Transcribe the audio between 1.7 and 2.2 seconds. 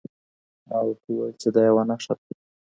نښه